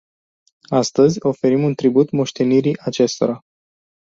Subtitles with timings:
[0.69, 3.41] Astăzi, oferim un tribut moștenirii acestora.